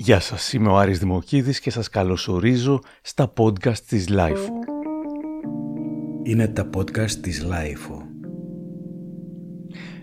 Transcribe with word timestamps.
Γεια 0.00 0.20
σας, 0.20 0.52
είμαι 0.52 0.68
ο 0.68 0.76
Άρης 0.76 0.98
Δημοκίδης 0.98 1.60
και 1.60 1.70
σας 1.70 1.88
καλωσορίζω 1.88 2.80
στα 3.02 3.32
podcast 3.36 3.78
της 3.78 4.06
LIFO. 4.10 4.48
Είναι 6.22 6.48
τα 6.48 6.70
podcast 6.76 7.10
της 7.10 7.44
LIFO. 7.44 8.07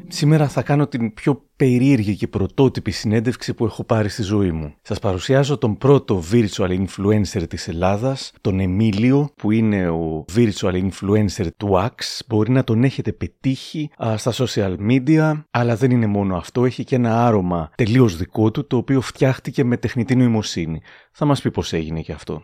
Σήμερα 0.07 0.47
θα 0.47 0.61
κάνω 0.61 0.87
την 0.87 1.13
πιο 1.13 1.43
περίεργη 1.55 2.15
και 2.15 2.27
πρωτότυπη 2.27 2.91
συνέντευξη 2.91 3.53
που 3.53 3.65
έχω 3.65 3.83
πάρει 3.83 4.09
στη 4.09 4.21
ζωή 4.21 4.51
μου. 4.51 4.73
Σας 4.81 4.99
παρουσιάζω 4.99 5.57
τον 5.57 5.77
πρώτο 5.77 6.23
virtual 6.31 6.85
influencer 6.85 7.43
της 7.49 7.67
Ελλάδας, 7.67 8.31
τον 8.41 8.59
Εμίλιο, 8.59 9.29
που 9.35 9.51
είναι 9.51 9.89
ο 9.89 10.25
virtual 10.35 10.89
influencer 10.89 11.47
του 11.57 11.69
Axe. 11.73 12.19
Μπορεί 12.27 12.51
να 12.51 12.63
τον 12.63 12.83
έχετε 12.83 13.11
πετύχει 13.11 13.89
α, 14.05 14.17
στα 14.17 14.33
social 14.37 14.75
media, 14.89 15.43
αλλά 15.51 15.75
δεν 15.75 15.91
είναι 15.91 16.07
μόνο 16.07 16.35
αυτό, 16.35 16.65
έχει 16.65 16.83
και 16.83 16.95
ένα 16.95 17.25
άρωμα 17.25 17.71
τελείως 17.75 18.17
δικό 18.17 18.51
του, 18.51 18.67
το 18.67 18.77
οποίο 18.77 19.01
φτιάχτηκε 19.01 19.63
με 19.63 19.77
τεχνητή 19.77 20.15
νοημοσύνη. 20.15 20.81
Θα 21.11 21.25
μας 21.25 21.41
πει 21.41 21.51
πώς 21.51 21.73
έγινε 21.73 22.01
και 22.01 22.11
αυτό. 22.11 22.41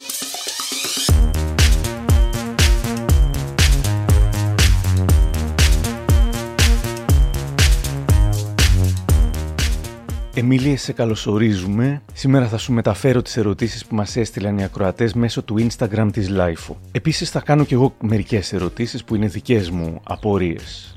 Εμίλια, 10.33 10.77
σε 10.77 10.93
καλωσορίζουμε. 10.93 12.01
Σήμερα 12.13 12.47
θα 12.47 12.57
σου 12.57 12.73
μεταφέρω 12.73 13.21
τις 13.21 13.37
ερωτήσεις 13.37 13.85
που 13.85 13.95
μας 13.95 14.15
έστειλαν 14.15 14.57
οι 14.57 14.63
ακροατές 14.63 15.13
μέσω 15.13 15.43
του 15.43 15.67
Instagram 15.67 16.09
της 16.11 16.29
LIFO. 16.31 16.75
Επίσης 16.91 17.29
θα 17.29 17.39
κάνω 17.39 17.63
κι 17.63 17.73
εγώ 17.73 17.95
μερικές 18.01 18.53
ερωτήσεις 18.53 19.03
που 19.03 19.15
είναι 19.15 19.27
δικές 19.27 19.69
μου 19.69 20.01
απορίες. 20.03 20.95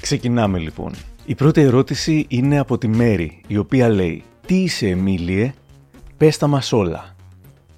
Ξεκινάμε 0.00 0.58
λοιπόν. 0.58 0.92
Η 1.26 1.34
πρώτη 1.34 1.60
ερώτηση 1.60 2.26
είναι 2.28 2.58
από 2.58 2.78
τη 2.78 2.88
Μέρη, 2.88 3.40
η 3.46 3.56
οποία 3.56 3.88
λέει 3.88 4.24
«Τι 4.46 4.62
είσαι 4.62 4.88
Εμίλιε, 4.88 5.54
πες 6.16 6.38
τα 6.38 6.46
μας 6.46 6.72
όλα». 6.72 7.16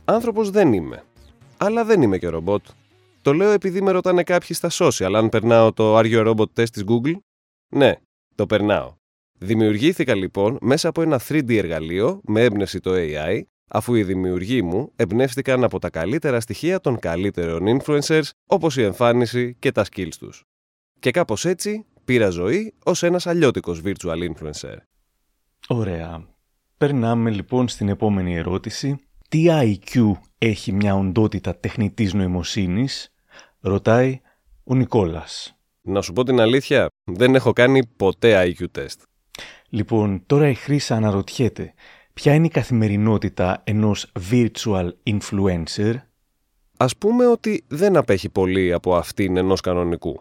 Άνθρωπος 0.04 0.50
δεν 0.50 0.72
είμαι. 0.72 1.02
Αλλά 1.56 1.84
δεν 1.84 2.02
είμαι 2.02 2.18
και 2.18 2.28
ρομπότ. 2.28 2.64
Το 3.22 3.32
λέω 3.32 3.50
επειδή 3.50 3.82
με 3.82 3.90
ρωτάνε 3.90 4.22
κάποιοι 4.22 4.56
στα 4.56 4.68
social 4.72 5.12
αν 5.14 5.28
περνάω 5.28 5.72
το 5.72 5.98
Are 5.98 6.04
You 6.04 6.26
a 6.26 6.28
Robot 6.28 6.60
test 6.60 6.70
της 6.70 6.84
Google; 6.88 7.14
Ναι, 7.68 7.92
το 8.34 8.46
περνάω. 8.46 8.97
Δημιουργήθηκα 9.38 10.14
λοιπόν 10.14 10.58
μέσα 10.60 10.88
από 10.88 11.02
ένα 11.02 11.20
3D 11.28 11.56
εργαλείο 11.56 12.20
με 12.24 12.42
έμπνευση 12.42 12.80
το 12.80 12.90
AI, 12.94 13.40
αφού 13.68 13.94
οι 13.94 14.02
δημιουργοί 14.02 14.62
μου 14.62 14.92
εμπνεύστηκαν 14.96 15.64
από 15.64 15.78
τα 15.78 15.90
καλύτερα 15.90 16.40
στοιχεία 16.40 16.80
των 16.80 16.98
καλύτερων 16.98 17.80
influencers, 17.80 18.28
όπως 18.46 18.76
η 18.76 18.82
εμφάνιση 18.82 19.54
και 19.58 19.72
τα 19.72 19.84
skills 19.90 20.14
τους. 20.18 20.44
Και 20.98 21.10
κάπως 21.10 21.44
έτσι 21.44 21.86
πήρα 22.04 22.28
ζωή 22.28 22.74
ως 22.84 23.02
ένας 23.02 23.26
αλλιώτικος 23.26 23.80
virtual 23.84 24.30
influencer. 24.30 24.76
Ωραία. 25.68 26.26
Περνάμε 26.78 27.30
λοιπόν 27.30 27.68
στην 27.68 27.88
επόμενη 27.88 28.36
ερώτηση. 28.36 28.96
Τι 29.28 29.44
IQ 29.48 30.12
έχει 30.38 30.72
μια 30.72 30.94
οντότητα 30.94 31.56
τεχνητής 31.56 32.12
νοημοσύνης, 32.14 33.12
ρωτάει 33.60 34.20
ο 34.64 34.74
Νικόλας. 34.74 35.56
Να 35.82 36.02
σου 36.02 36.12
πω 36.12 36.22
την 36.22 36.40
αλήθεια, 36.40 36.86
δεν 37.04 37.34
έχω 37.34 37.52
κάνει 37.52 37.86
ποτέ 37.86 38.54
IQ 38.58 38.64
test. 38.78 38.96
Λοιπόν, 39.68 40.22
τώρα 40.26 40.48
η 40.48 40.54
Χρύσα 40.54 40.94
αναρωτιέται 40.94 41.74
ποια 42.14 42.34
είναι 42.34 42.46
η 42.46 42.50
καθημερινότητα 42.50 43.60
ενός 43.64 44.12
virtual 44.30 44.90
influencer; 45.04 45.94
Ας 46.76 46.96
πούμε 46.96 47.26
ότι 47.26 47.64
δεν 47.68 47.96
απέχει 47.96 48.28
πολύ 48.28 48.72
από 48.72 48.96
αυτήν 48.96 49.36
ενός 49.36 49.60
κανονικού. 49.60 50.20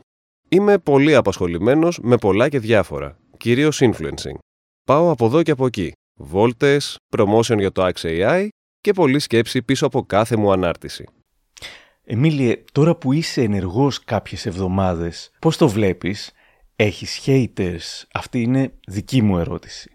Είμαι 0.50 0.78
πολύ 0.78 1.16
απασχολημένος 1.16 2.00
με 2.02 2.18
πολλά 2.18 2.50
και 2.50 2.60
διάφορα, 2.60 3.18
κυρίως 3.38 3.80
influencing. 3.82 4.38
Πάω 4.84 5.12
από 5.12 5.26
εδώ 5.26 5.44
και 5.44 5.52
από 5.52 5.66
εκεί. 5.66 5.92
Βόλτες, 6.20 6.96
promotion 7.18 7.58
για 7.58 7.72
το 7.72 7.86
Axe 7.86 8.02
AI 8.02 8.48
και 8.82 8.94
πολλή 8.94 9.20
σκέψη 9.20 9.62
πίσω 9.62 9.86
από 9.86 10.04
κάθε 10.04 10.36
μου 10.36 10.52
ανάρτηση. 10.52 11.06
Εμίλιε, 12.04 12.64
τώρα 12.72 12.96
που 12.96 13.14
είσαι 13.14 13.42
ενεργός 13.42 14.04
κάποιες 14.04 14.46
εβδομάδες, 14.46 15.32
πώς 15.40 15.58
το 15.58 15.70
βλέπεις, 15.70 16.32
Έχεις 16.80 17.22
haters; 17.26 18.04
Αυτή 18.14 18.42
είναι 18.42 18.74
δική 18.88 19.22
μου 19.22 19.38
ερώτηση. 19.38 19.92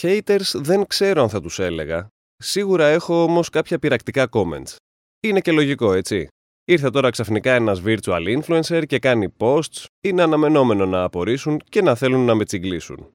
Haters 0.00 0.50
δεν 0.54 0.86
ξέρω 0.86 1.22
αν 1.22 1.28
θα 1.28 1.40
τους 1.40 1.58
έλεγα. 1.58 2.08
Σίγουρα 2.36 2.86
έχω 2.86 3.22
όμως 3.22 3.48
κάποια 3.48 3.78
πειρακτικά 3.78 4.28
comments. 4.32 4.76
Είναι 5.20 5.40
και 5.40 5.52
λογικό, 5.52 5.92
έτσι. 5.92 6.28
Ήρθε 6.64 6.90
τώρα 6.90 7.10
ξαφνικά 7.10 7.54
ένας 7.54 7.82
virtual 7.84 8.38
influencer 8.38 8.82
και 8.86 8.98
κάνει 8.98 9.34
posts. 9.38 9.84
Είναι 10.00 10.22
αναμενόμενο 10.22 10.86
να 10.86 11.02
απορρίσουν 11.02 11.60
και 11.68 11.82
να 11.82 11.94
θέλουν 11.94 12.24
να 12.24 12.34
με 12.34 12.44
τσιγκλίσουν. 12.44 13.14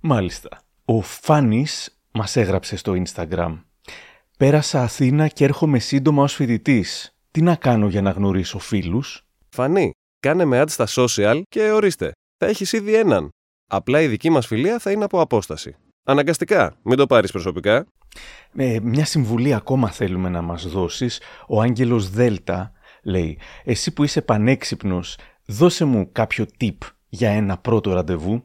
Μάλιστα. 0.00 0.62
Ο 0.84 1.00
Φάνης 1.00 2.00
μας 2.12 2.36
έγραψε 2.36 2.76
στο 2.76 3.02
Instagram. 3.04 3.62
Πέρασα 4.38 4.82
Αθήνα 4.82 5.28
και 5.28 5.44
έρχομαι 5.44 5.78
σύντομα 5.78 6.22
ως 6.22 6.34
φοιτητής. 6.34 7.16
Τι 7.30 7.42
να 7.42 7.54
κάνω 7.54 7.88
για 7.88 8.02
να 8.02 8.10
γνωρίσω 8.10 8.58
φίλους; 8.58 9.26
Φανή, 9.48 9.90
κάνε 10.20 10.44
με 10.44 10.62
ad 10.62 10.70
στα 10.70 10.86
social 10.88 11.42
και 11.48 11.70
ορίστε, 11.70 12.12
θα 12.36 12.46
έχεις 12.46 12.72
ήδη 12.72 12.94
έναν. 12.94 13.28
Απλά 13.70 14.00
η 14.00 14.06
δική 14.06 14.30
μας 14.30 14.46
φιλία 14.46 14.78
θα 14.78 14.90
είναι 14.90 15.04
από 15.04 15.20
απόσταση. 15.20 15.76
Αναγκαστικά, 16.04 16.76
μην 16.82 16.96
το 16.96 17.06
πάρεις 17.06 17.30
προσωπικά. 17.30 17.86
Ε, 18.56 18.78
μια 18.82 19.04
συμβουλή 19.04 19.54
ακόμα 19.54 19.90
θέλουμε 19.90 20.28
να 20.28 20.42
μας 20.42 20.68
δώσεις. 20.68 21.20
Ο 21.48 21.60
Άγγελος 21.60 22.10
Δέλτα 22.10 22.72
λέει 23.02 23.38
«Εσύ 23.64 23.92
που 23.92 24.04
είσαι 24.04 24.22
πανέξυπνος, 24.22 25.16
δώσε 25.46 25.84
μου 25.84 26.12
κάποιο 26.12 26.46
tip 26.60 26.76
για 27.08 27.30
ένα 27.30 27.58
πρώτο 27.58 27.92
ραντεβού». 27.92 28.42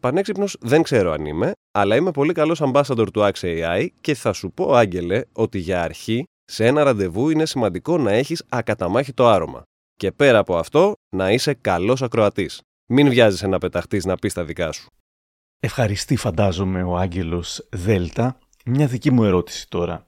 Πανέξυπνος 0.00 0.56
δεν 0.60 0.82
ξέρω 0.82 1.12
αν 1.12 1.24
είμαι, 1.24 1.52
αλλά 1.72 1.96
είμαι 1.96 2.10
πολύ 2.10 2.32
καλός 2.32 2.62
ambassador 2.64 3.06
του 3.12 3.20
Axe 3.20 3.40
AI 3.40 3.86
και 4.00 4.14
θα 4.14 4.32
σου 4.32 4.50
πω, 4.50 4.74
Άγγελε, 4.74 5.22
ότι 5.32 5.58
για 5.58 5.82
αρχή 5.82 6.24
σε 6.44 6.66
ένα 6.66 6.84
ραντεβού 6.84 7.30
είναι 7.30 7.46
σημαντικό 7.46 7.98
να 7.98 8.12
έχεις 8.12 8.44
ακαταμάχητο 8.48 9.26
άρωμα. 9.26 9.62
Και 9.96 10.12
πέρα 10.12 10.38
από 10.38 10.56
αυτό, 10.56 10.92
να 11.16 11.32
είσαι 11.32 11.54
καλός 11.54 12.02
ακροατής. 12.02 12.60
Μην 12.86 13.08
βιάζεσαι 13.08 13.46
να 13.46 13.58
πεταχτείς 13.58 14.04
να 14.04 14.16
πεις 14.16 14.32
τα 14.32 14.44
δικά 14.44 14.72
σου. 14.72 14.90
Ευχαριστεί, 15.60 16.16
φαντάζομαι, 16.16 16.82
ο 16.82 16.96
Άγγελος 16.96 17.68
Δέλτα. 17.70 18.38
Μια 18.64 18.86
δική 18.86 19.10
μου 19.10 19.24
ερώτηση 19.24 19.68
τώρα. 19.68 20.06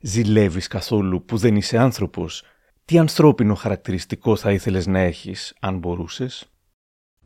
Ζηλεύεις 0.00 0.66
καθόλου 0.66 1.24
που 1.24 1.36
δεν 1.36 1.56
είσαι 1.56 1.78
άνθρωπος; 1.78 2.42
Τι 2.84 2.98
ανθρώπινο 2.98 3.54
χαρακτηριστικό 3.54 4.36
θα 4.36 4.52
ήθελες 4.52 4.86
να 4.86 4.98
έχεις, 4.98 5.54
αν 5.60 5.78
μπορούσες; 5.78 6.50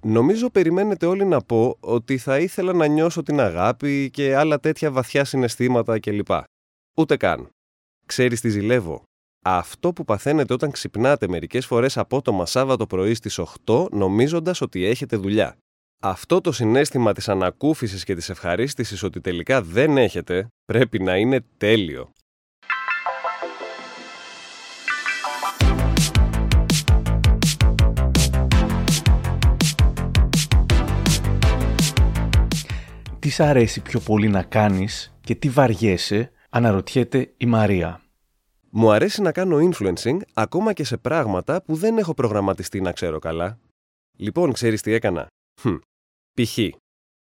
Νομίζω 0.00 0.50
περιμένετε 0.50 1.06
όλοι 1.06 1.24
να 1.24 1.40
πω 1.40 1.76
ότι 1.80 2.18
θα 2.18 2.38
ήθελα 2.38 2.72
να 2.72 2.86
νιώσω 2.86 3.22
την 3.22 3.40
αγάπη 3.40 4.10
και 4.10 4.36
άλλα 4.36 4.60
τέτοια 4.60 4.90
βαθιά 4.90 5.24
συναισθήματα 5.24 6.00
κλπ. 6.00 6.30
Ούτε 6.96 7.16
καν. 7.16 7.48
Ξέρεις 8.06 8.40
τι 8.40 8.48
ζηλεύω; 8.48 9.02
Αυτό 9.44 9.92
που 9.92 10.04
παθαίνετε 10.04 10.52
όταν 10.52 10.70
ξυπνάτε 10.70 11.28
μερικές 11.28 11.66
φορές 11.66 11.98
απότομα 11.98 12.46
Σάββατο 12.46 12.86
πρωί 12.86 13.14
στις 13.14 13.40
8 13.66 13.86
νομίζοντας 13.90 14.60
ότι 14.60 14.84
έχετε 14.84 15.16
δουλειά. 15.16 15.56
Αυτό 16.02 16.40
το 16.40 16.52
συνέστημα 16.52 17.12
της 17.12 17.28
ανακούφισης 17.28 18.04
και 18.04 18.14
της 18.14 18.28
ευχαρίστησης 18.28 19.02
ότι 19.02 19.20
τελικά 19.20 19.62
δεν 19.62 19.96
έχετε 19.96 20.48
πρέπει 20.64 21.02
να 21.02 21.16
είναι 21.16 21.44
τέλειο. 21.56 22.12
Τι 33.18 33.30
σ' 33.30 33.40
αρέσει 33.40 33.80
πιο 33.80 34.00
πολύ 34.00 34.28
να 34.28 34.42
κάνεις 34.42 35.14
και 35.20 35.34
τι 35.34 35.48
βαριέσαι, 35.48 36.32
αναρωτιέται 36.50 37.32
η 37.36 37.46
Μαρία. 37.46 38.02
Μου 38.74 38.90
αρέσει 38.90 39.22
να 39.22 39.32
κάνω 39.32 39.58
influencing 39.58 40.18
ακόμα 40.34 40.72
και 40.72 40.84
σε 40.84 40.96
πράγματα 40.96 41.62
που 41.62 41.74
δεν 41.74 41.98
έχω 41.98 42.14
προγραμματιστεί 42.14 42.80
να 42.80 42.92
ξέρω 42.92 43.18
καλά. 43.18 43.58
Λοιπόν, 44.16 44.52
ξέρεις 44.52 44.82
τι 44.82 44.92
έκανα; 44.92 45.26
Hm. 45.62 45.78
Π.χ. 46.32 46.58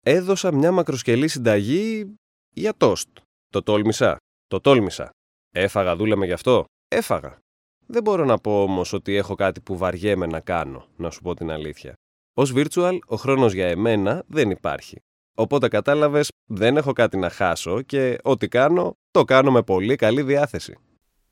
Έδωσα 0.05 0.51
μια 0.51 0.71
μακροσκελή 0.71 1.27
συνταγή 1.27 2.15
για 2.55 2.73
τόστ. 2.77 3.09
Το 3.47 3.63
τόλμησα. 3.63 4.17
Το 4.47 4.59
τόλμησα. 4.59 5.09
Έφαγα, 5.55 5.95
δούλεμε 5.95 6.25
γι' 6.25 6.31
αυτό; 6.31 6.65
Έφαγα. 6.87 7.37
Δεν 7.85 8.03
μπορώ 8.03 8.25
να 8.25 8.37
πω 8.37 8.61
όμως 8.63 8.93
ότι 8.93 9.15
έχω 9.15 9.35
κάτι 9.35 9.61
που 9.61 9.77
βαριέμαι 9.77 10.25
να 10.25 10.39
κάνω, 10.39 10.87
να 10.95 11.09
σου 11.09 11.21
πω 11.21 11.33
την 11.33 11.51
αλήθεια. 11.51 11.93
Ω 12.33 12.41
virtual, 12.55 12.97
ο 13.05 13.15
χρόνος 13.15 13.53
για 13.53 13.67
εμένα 13.67 14.23
δεν 14.27 14.49
υπάρχει. 14.49 14.97
Οπότε 15.37 15.67
κατάλαβες, 15.67 16.29
δεν 16.45 16.77
έχω 16.77 16.93
κάτι 16.93 17.17
να 17.17 17.29
χάσω 17.29 17.81
και 17.81 18.17
ό,τι 18.23 18.47
κάνω, 18.47 18.93
το 19.11 19.23
κάνω 19.23 19.51
με 19.51 19.63
πολύ 19.63 19.95
καλή 19.95 20.21
διάθεση. 20.21 20.77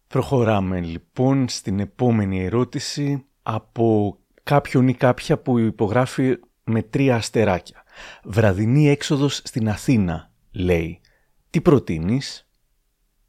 Προχωράμε 0.07 0.81
λοιπόν 0.81 1.49
στην 1.49 1.79
επόμενη 1.79 2.43
ερώτηση 2.43 3.25
από 3.43 4.17
κάποιον 4.43 4.87
ή 4.87 4.93
κάποια 4.93 5.37
που 5.37 5.57
υπογράφει 5.57 6.37
με 6.63 6.81
τρία 6.81 7.15
αστεράκια. 7.15 7.83
Βραδινή 8.23 8.89
έξοδος 8.89 9.41
στην 9.43 9.69
Αθήνα, 9.69 10.31
λέει. 10.51 11.01
Τι 11.49 11.61
προτείνεις; 11.61 12.47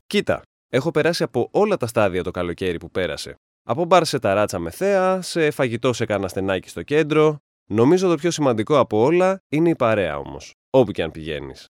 Κοίτα, 0.07 0.43
έχω 0.69 0.91
περάσει 0.91 1.23
από 1.23 1.49
όλα 1.51 1.77
τα 1.77 1.87
στάδια 1.87 2.23
το 2.23 2.31
καλοκαίρι 2.31 2.79
που 2.79 2.91
πέρασε. 2.91 3.35
Από 3.63 3.85
μπαρ 3.85 4.05
σε 4.05 4.19
ταράτσα 4.19 4.59
με 4.59 4.71
θέα, 4.71 5.23
σε 5.23 5.51
φαγητό 5.51 5.93
σε 5.93 6.05
κάνα 6.05 6.29
στενάκι 6.29 6.69
στο 6.69 6.83
κέντρο. 6.83 7.39
Νομίζω 7.67 8.09
το 8.09 8.15
πιο 8.15 8.31
σημαντικό 8.31 8.79
από 8.79 9.03
όλα 9.03 9.41
είναι 9.49 9.69
η 9.69 9.77
παρέα 9.77 10.19
όμως, 10.19 10.55
όπου 10.71 10.93
και 10.93 11.03
αν 11.03 11.11
πηγαίνεις. 11.11 11.69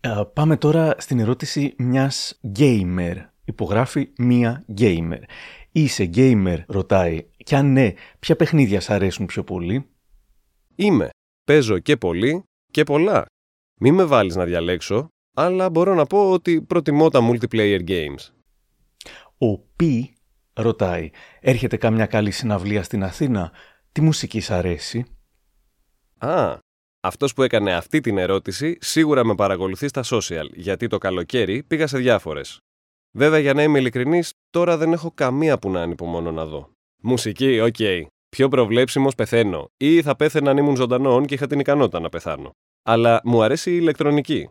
Ε, 0.00 0.20
πάμε 0.32 0.56
τώρα 0.56 0.94
στην 0.98 1.18
ερώτηση 1.18 1.74
μιας 1.78 2.40
gamer. 2.58 3.16
Υπογράφει 3.50 4.12
μία 4.18 4.64
gamer. 4.78 5.22
Είσαι 5.72 6.10
gamer, 6.14 6.58
ρωτάει. 6.66 7.26
Και 7.36 7.56
αν 7.56 7.72
ναι, 7.72 7.92
ποια 8.18 8.36
παιχνίδια 8.36 8.80
σ' 8.80 8.90
αρέσουν 8.90 9.26
πιο 9.26 9.44
πολύ; 9.44 9.88
Είμαι. 10.74 11.08
Παίζω 11.44 11.78
και 11.78 11.96
πολύ 11.96 12.42
και 12.70 12.84
πολλά. 12.84 13.24
Μη 13.80 13.92
με 13.92 14.04
βάλεις 14.04 14.36
να 14.36 14.44
διαλέξω, 14.44 15.08
αλλά 15.36 15.70
μπορώ 15.70 15.94
να 15.94 16.04
πω 16.06 16.30
ότι 16.30 16.62
προτιμώ 16.62 17.08
τα 17.08 17.20
multiplayer 17.30 17.88
games. 17.88 18.28
Ο 19.38 19.58
Πι 19.58 20.14
ρωτάει. 20.52 21.10
Έρχεται 21.40 21.76
κάμια 21.76 22.06
καλή 22.06 22.30
συναυλία 22.30 22.82
στην 22.82 23.02
Αθήνα. 23.02 23.52
Τι 23.92 24.00
μουσική 24.00 24.40
σ' 24.40 24.50
αρέσει; 24.50 25.04
Α, 26.18 26.58
αυτός 27.00 27.34
που 27.34 27.42
έκανε 27.42 27.74
αυτή 27.74 28.00
την 28.00 28.18
ερώτηση 28.18 28.78
σίγουρα 28.80 29.24
με 29.24 29.34
παρακολουθεί 29.34 29.88
στα 29.88 30.02
social, 30.04 30.46
γιατί 30.54 30.86
το 30.86 30.98
καλοκαίρι 30.98 31.62
πήγα 31.62 31.86
σε 31.86 31.98
διάφορες. 31.98 32.58
Βέβαια, 33.12 33.38
για 33.38 33.54
να 33.54 33.62
είμαι 33.62 33.78
ειλικρινής, 33.78 34.32
τώρα 34.50 34.76
δεν 34.76 34.92
έχω 34.92 35.12
καμία 35.14 35.58
που 35.58 35.70
να 35.70 35.82
ανυπομονώ 35.82 36.32
να 36.32 36.44
δω. 36.44 36.68
Μουσική, 37.02 37.60
οκ. 37.60 38.06
Πιο 38.28 38.48
προβλέψιμος 38.48 39.14
πεθαίνω. 39.14 39.70
Ή 39.76 40.02
θα 40.02 40.16
πέθαινα 40.16 40.50
αν 40.50 40.56
ήμουν 40.56 40.76
ζωντανό 40.76 41.13
ον 41.13 41.24
και 41.24 41.34
είχα 41.34 41.46
την 41.46 41.58
ικανότητα 41.58 42.00
να 42.00 42.08
πεθάνω. 42.08 42.50
Αλλά 42.82 43.20
μου 43.24 43.42
αρέσει 43.42 43.70
η 43.70 43.78
ηλεκτρονική. 43.80 44.48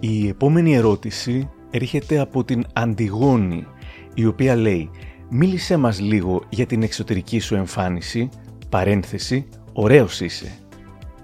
Η 0.00 0.28
επόμενη 0.28 0.74
ερώτηση 0.74 1.50
έρχεται 1.70 2.18
από 2.18 2.44
την 2.44 2.64
Αντιγόνη, 2.72 3.66
η 4.14 4.26
οποία 4.26 4.56
λέει 4.56 4.90
«Μίλησέ 5.34 5.76
μας 5.76 6.00
λίγο 6.00 6.42
για 6.48 6.66
την 6.66 6.82
εξωτερική 6.82 7.38
σου 7.38 7.54
εμφάνιση, 7.54 8.28
παρένθεση, 8.68 9.48
ωραίος 9.72 10.20
είσαι». 10.20 10.58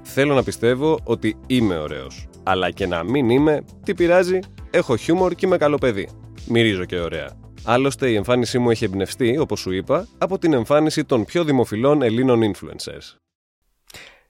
Θέλω 0.03 0.35
να 0.35 0.43
πιστεύω 0.43 0.99
ότι 1.05 1.37
είμαι 1.47 1.77
ωραίος. 1.79 2.27
Αλλά 2.43 2.71
και 2.71 2.87
να 2.87 3.03
μην 3.05 3.31
είμαι, 3.31 3.65
τι 3.85 3.95
πειράζει, 3.95 4.39
έχω 4.71 4.97
χιούμορ 4.97 5.35
και 5.35 5.47
είμαι 5.47 5.57
καλό 5.57 5.79
παιδί. 5.79 6.09
Μυρίζω 6.49 6.85
και 6.85 6.99
ωραία. 6.99 7.31
Άλλωστε, 7.65 8.11
η 8.11 8.15
εμφάνισή 8.15 8.59
μου 8.59 8.71
έχει 8.71 8.85
εμπνευστεί, 8.85 9.39
όπως 9.39 9.61
σου 9.61 9.73
είπα, 9.73 10.09
από 10.19 10.39
την 10.39 10.53
εμφάνιση 10.53 11.05
των 11.05 11.25
πιο 11.25 11.45
δημοφιλών 11.45 12.03
Ελλήνων 12.03 12.41
influencers. 12.55 13.17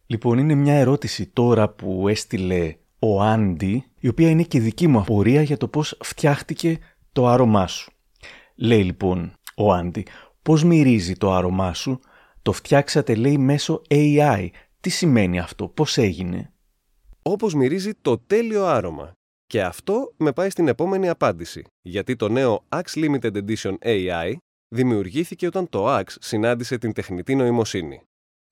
Λοιπόν, 0.06 0.38
είναι 0.38 0.54
μια 0.54 0.74
ερώτηση 0.74 1.26
τώρα 1.26 1.68
που 1.68 2.08
έστειλε 2.08 2.76
ο 2.98 3.22
Άντι, 3.22 3.84
η 4.00 4.08
οποία 4.08 4.30
είναι 4.30 4.42
και 4.42 4.60
δική 4.60 4.86
μου 4.86 4.98
απορία 4.98 5.42
για 5.42 5.56
το 5.56 5.68
πώς 5.68 5.96
φτιάχτηκε 6.00 6.78
το 7.12 7.26
άρωμά 7.26 7.66
σου. 7.66 7.92
Λέει 8.60 8.82
λοιπόν 8.82 9.32
ο 9.58 9.72
Άντι, 9.72 10.06
πώς 10.42 10.64
μυρίζει 10.64 11.14
το 11.14 11.32
άρωμά 11.32 11.74
σου, 11.74 12.00
το 12.42 12.52
φτιάξατε 12.52 13.14
λέει 13.14 13.38
μέσω 13.38 13.82
AI. 13.88 14.48
Τι 14.80 14.90
σημαίνει 14.90 15.38
αυτό, 15.38 15.68
πώς 15.68 15.98
έγινε; 15.98 16.52
Όπως 17.22 17.54
μυρίζει 17.54 17.94
το 17.94 18.18
τέλειο 18.18 18.66
άρωμα. 18.66 19.12
Και 19.46 19.62
αυτό 19.62 20.12
με 20.16 20.32
πάει 20.32 20.50
στην 20.50 20.68
επόμενη 20.68 21.08
απάντηση, 21.08 21.64
γιατί 21.82 22.16
το 22.16 22.28
νέο 22.28 22.66
Axe 22.68 22.94
Limited 22.94 23.32
Edition 23.32 23.74
AI 23.82 24.36
δημιουργήθηκε 24.68 25.46
όταν 25.46 25.68
το 25.68 25.96
Axe 25.96 26.14
συνάντησε 26.20 26.78
την 26.78 26.92
τεχνητή 26.92 27.34
νοημοσύνη. 27.34 28.02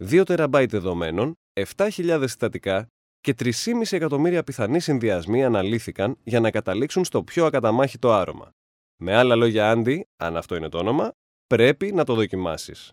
2 0.05 0.23
TB 0.25 0.67
δεδομένων, 0.69 1.35
7.000 1.77 2.19
συστατικά 2.21 2.87
και 3.21 3.35
3,5 3.39 3.53
εκατομμύρια 3.91 4.45
πιθανοί 4.45 4.81
συνδυασμοί 4.81 5.45
αναλύθηκαν 5.45 6.17
για 6.23 6.41
να 6.41 6.51
καταλήξουν 6.51 7.05
στο 7.05 7.23
πιο 7.23 7.47
ακαταμάχητο 7.47 8.13
άρωμα. 8.13 8.51
Με 8.97 9.15
άλλα 9.15 9.35
λόγια, 9.35 9.71
Άντι, 9.71 10.07
αν 10.17 10.37
αυτό 10.37 10.57
είναι 10.57 10.69
το 10.69 10.79
όνομα, 10.79 11.13
πρέπει 11.47 11.93
να 11.93 12.05
το 12.05 12.15
δοκιμάσεις. 12.15 12.93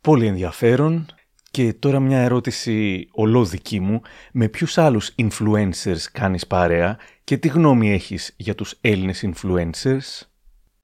Πολύ 0.00 0.26
ενδιαφέρον. 0.26 1.06
Και 1.50 1.74
τώρα 1.74 2.00
μια 2.00 2.18
ερώτηση 2.18 3.08
ολόδική 3.12 3.80
μου. 3.80 4.00
Με 4.32 4.48
ποιους 4.48 4.78
άλλους 4.78 5.14
influencers 5.16 6.00
κάνεις 6.12 6.46
παρέα 6.46 6.98
και 7.24 7.38
τι 7.38 7.48
γνώμη 7.48 7.92
έχεις 7.92 8.34
για 8.36 8.54
τους 8.54 8.74
Έλληνες 8.80 9.24
influencers? 9.26 10.20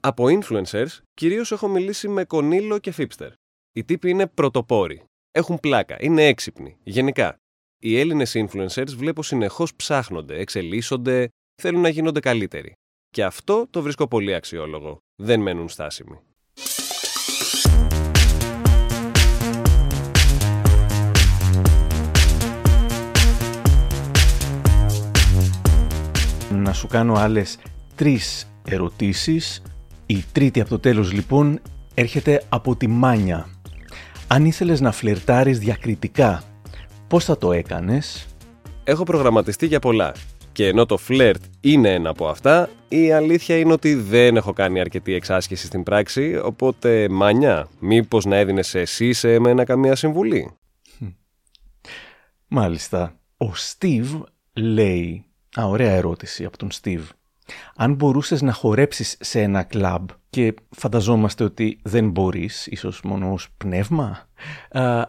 Από 0.00 0.25
influencers, 0.29 0.99
κυρίως 1.14 1.52
έχω 1.52 1.69
μιλήσει 1.69 2.08
με 2.08 2.25
Κονίλο 2.25 2.79
και 2.79 2.90
Φίπστερ. 2.90 3.32
Οι 3.73 3.84
τύποι 3.84 4.11
είναι 4.11 4.26
πρωτοπόροι. 4.26 5.02
Έχουν 5.31 5.61
πλάκα, 5.61 5.96
είναι 6.00 6.26
έξυπνοι. 6.26 6.76
Γενικά, 6.82 7.37
οι 7.79 7.99
Έλληνες 7.99 8.37
influencers 8.37 8.94
βλέπω 8.96 9.23
συνεχώς 9.23 9.75
ψάχνονται, 9.75 10.38
εξελίσσονται, 10.38 11.29
θέλουν 11.62 11.81
να 11.81 11.88
γίνονται 11.88 12.20
καλύτεροι. 12.20 12.73
Και 13.12 13.25
αυτό 13.25 13.67
το 13.70 13.82
βρίσκω 13.82 14.09
πολύ 14.09 14.35
αξιόλογο. 14.35 15.03
Δεν 15.17 15.41
μένουν 15.41 15.69
στάσιμοι. 15.69 16.19
Να 26.50 26.73
σου 26.73 26.87
κάνω 26.87 27.14
άλλες 27.14 27.59
τρεις 27.94 28.50
ερωτήσεις. 28.64 29.62
Η 30.06 30.25
τρίτη 30.32 30.61
από 30.61 30.70
το 30.70 30.79
τέλος 30.79 31.12
λοιπόν 31.12 31.61
έρχεται 31.94 32.44
από 32.49 32.76
τη 32.76 32.87
Μάνια. 32.87 33.49
Αν 34.26 34.44
ήθελες 34.44 34.81
να 34.81 34.93
φλερτάρεις 34.93 35.58
διακριτικά 35.58 36.43
Πώς 37.08 37.25
θα 37.25 37.38
το 37.38 37.53
έκανες; 37.53 38.26
Έχω 38.85 39.05
προγραμματιστεί 39.05 39.67
για 39.67 39.79
πολλά. 39.79 40.15
Και 40.53 40.67
ενώ 40.67 40.87
το 40.87 40.97
φλερτ 40.97 41.43
είναι 41.61 41.93
ένα 41.93 42.11
από 42.11 42.29
αυτά, 42.29 42.71
η 42.89 43.13
αλήθεια 43.13 43.59
είναι 43.59 43.73
ότι 43.73 43.95
δεν 43.95 44.37
έχω 44.37 44.53
κάνει 44.53 44.81
αρκετή 44.81 45.15
εξάσκηση 45.15 45.67
στην 45.67 45.83
πράξη, 45.83 46.41
οπότε 46.43 47.09
μανιά, 47.09 47.69
μήπως 47.79 48.25
να 48.25 48.37
έδινες 48.37 48.75
εσύ 48.75 49.13
σε 49.13 49.35
εμένα 49.35 49.65
καμία 49.65 49.95
συμβουλή; 49.95 50.51
Μάλιστα. 52.49 53.17
Ο 53.37 53.55
Στίβ 53.55 54.15
λέει... 54.53 55.25
Α, 55.61 55.65
ωραία 55.69 55.91
ερώτηση 55.91 56.45
από 56.45 56.59
τον 56.59 56.71
Στίβ. 56.71 57.11
Αν 57.77 57.95
μπορούσες 57.95 58.43
να 58.43 58.53
χορέψεις 58.53 59.17
σε 59.21 59.41
ένα 59.41 59.63
κλαμπ 59.63 60.09
και 60.31 60.55
φανταζόμαστε 60.71 61.45
ότι 61.45 61.81
δεν 61.83 62.11
μπορείς, 62.11 62.67
ίσως 62.67 63.03
μόνο 63.03 63.33
ως 63.33 63.49
πνεύμα, 63.57 64.29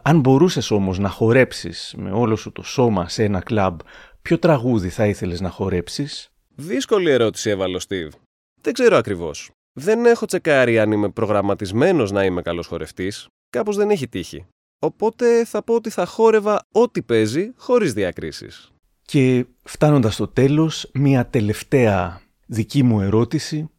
αν 0.02 0.20
μπορούσες 0.20 0.72
όμως 0.72 1.00
να 1.00 1.10
χορέψεις 1.10 1.94
με 1.98 2.12
όλο 2.12 2.36
σου 2.36 2.52
το 2.52 2.64
σώμα 2.64 3.10
σε 3.10 3.24
ένα 3.24 3.40
κλαμπ, 3.40 3.80
ποιο 4.24 4.40
τραγούδι 4.40 4.90
θα 4.90 5.08
ήθελες 5.08 5.42
να 5.42 5.50
χορέψεις; 5.50 6.30
Δύσκολη 6.56 7.10
ερώτηση 7.10 7.50
έβαλε 7.50 7.76
ο 7.76 7.80
Στίβ. 7.80 8.14
Δεν 8.62 8.74
ξέρω 8.74 8.98
ακριβώς. 8.98 9.52
Δεν 9.74 10.06
έχω 10.06 10.26
τσεκάρει 10.26 10.80
αν 10.80 10.92
είμαι 10.92 11.10
προγραμματισμένος 11.10 12.12
να 12.12 12.24
είμαι 12.24 12.42
καλός 12.42 12.68
χορευτής. 12.68 13.28
Κάπως 13.50 13.76
δεν 13.76 13.90
έχει 13.90 14.08
τύχει. 14.08 14.46
Οπότε 14.80 15.46
θα 15.46 15.64
πω 15.64 15.74
ότι 15.74 15.90
θα 15.90 16.06
χόρευα 16.06 16.66
ό,τι 16.72 17.02
παίζει 17.02 17.52
χωρίς 17.56 17.94
διακρίσεις. 17.94 18.72
Και 19.02 19.46
φτάνοντας 19.64 20.14
στο 20.14 20.28
τέλος, 20.28 20.90
μία 20.94 21.28
τελευταία 21.28 22.22
δική 22.46 22.84
μου 22.84 23.02
ερώτηση. 23.02 23.70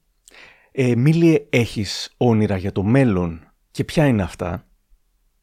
Ε, 0.71 0.95
Μίλιε, 0.97 1.47
έχεις 1.51 2.15
όνειρα 2.17 2.57
για 2.57 2.73
το 2.73 2.83
μέλλον 2.83 3.53
και 3.71 3.85
ποια 3.85 4.07
είναι 4.07 4.23
αυτά; 4.23 4.67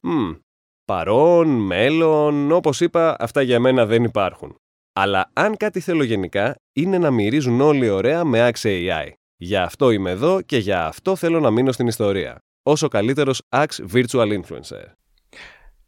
Mm. 0.03 0.39
Παρόν, 0.85 1.47
μέλλον, 1.47 2.51
όπως 2.51 2.81
είπα, 2.81 3.15
αυτά 3.19 3.41
για 3.41 3.59
μένα 3.59 3.85
δεν 3.85 4.03
υπάρχουν. 4.03 4.55
Αλλά 5.01 5.29
αν 5.33 5.57
κάτι 5.57 5.79
θέλω 5.79 6.03
γενικά, 6.03 6.55
είναι 6.73 6.97
να 6.97 7.11
μυρίζουν 7.11 7.61
όλοι 7.61 7.89
ωραία 7.89 8.23
με 8.23 8.49
Axe 8.49 8.67
AI. 8.67 9.09
Για 9.37 9.63
αυτό 9.63 9.91
είμαι 9.91 10.09
εδώ 10.09 10.41
και 10.41 10.57
για 10.57 10.85
αυτό 10.85 11.15
θέλω 11.15 11.39
να 11.39 11.51
μείνω 11.51 11.71
στην 11.71 11.87
ιστορία. 11.87 12.37
Όσο 12.63 12.87
καλύτερος 12.87 13.41
Axe 13.49 13.93
Virtual 13.93 14.39
Influencer. 14.41 14.85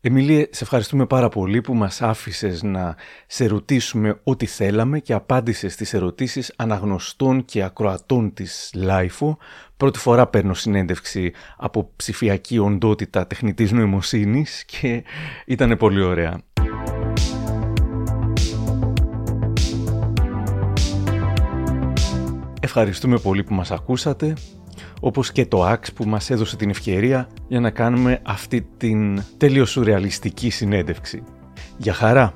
Εμίλια, 0.06 0.48
σε 0.52 0.64
ευχαριστούμε 0.64 1.06
πάρα 1.06 1.30
πολύ 1.30 1.62
που 1.62 1.74
μας 1.74 2.02
άφησες 2.02 2.64
να 2.64 2.96
σε 3.28 3.46
ρωτήσουμε 3.46 4.20
ό,τι 4.24 4.46
θέλαμε 4.46 5.00
και 5.00 5.14
απάντησες 5.14 5.74
στις 5.74 5.94
ερωτήσεις 5.94 6.54
αναγνωστών 6.56 7.46
και 7.46 7.64
ακροατών 7.64 8.34
της 8.34 8.74
LIFO. 8.76 9.36
Πρώτη 9.78 10.00
φορά 10.00 10.28
παίρνω 10.28 10.54
συνέντευξη 10.54 11.32
από 11.58 11.92
ψηφιακή 11.96 12.58
οντότητα 12.58 13.28
τεχνητής 13.28 13.72
νοημοσύνης 13.72 14.66
και 14.66 15.04
ήταν 15.46 15.78
πολύ 15.78 16.02
ωραία. 16.02 16.42
Ευχαριστούμε 22.66 23.18
πολύ 23.18 23.44
που 23.44 23.54
μας 23.54 23.72
ακούσατε 23.72 24.34
όπως 25.00 25.32
και 25.32 25.46
το 25.46 25.72
AX 25.72 25.80
που 25.96 26.06
μας 26.06 26.30
έδωσε 26.30 26.56
την 26.56 26.70
ευκαιρία 26.70 27.28
για 27.48 27.60
να 27.60 27.70
κάνουμε 27.70 28.20
αυτή 28.24 28.68
την 28.78 29.22
τέλειο 29.38 29.66
σουρεαλιστική 29.66 30.50
συνέντευξη. 30.50 31.24
Για 31.78 31.94
χαρά! 31.94 32.34